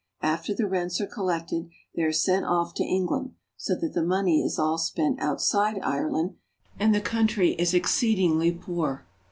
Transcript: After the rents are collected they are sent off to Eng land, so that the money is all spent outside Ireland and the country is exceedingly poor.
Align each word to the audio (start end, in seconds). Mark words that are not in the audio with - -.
After 0.23 0.55
the 0.55 0.65
rents 0.65 0.99
are 0.99 1.05
collected 1.05 1.69
they 1.95 2.01
are 2.01 2.11
sent 2.11 2.43
off 2.43 2.73
to 2.73 2.83
Eng 2.83 3.05
land, 3.05 3.35
so 3.55 3.75
that 3.75 3.93
the 3.93 4.01
money 4.01 4.41
is 4.41 4.57
all 4.57 4.79
spent 4.79 5.21
outside 5.21 5.79
Ireland 5.83 6.37
and 6.79 6.95
the 6.95 7.01
country 7.01 7.51
is 7.51 7.75
exceedingly 7.75 8.51
poor. 8.51 9.05